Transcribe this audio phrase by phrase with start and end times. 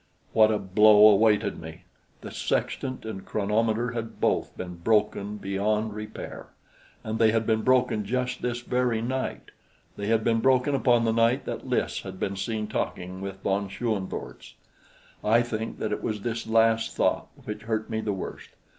[0.33, 1.83] What a blow awaited me!
[2.21, 6.47] The sextant and chronometer had both been broken beyond repair,
[7.03, 9.51] and they had been broken just this very night.
[9.97, 13.69] They had been broken upon the night that Lys had been seen talking with von
[13.69, 14.55] Schoenvorts.
[15.23, 18.49] I think that it was this last thought which hurt me the worst.